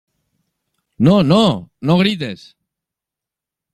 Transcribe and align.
¡no, 1.05 1.21
no! 1.21 1.69
no 1.79 1.99
grites. 1.99 2.57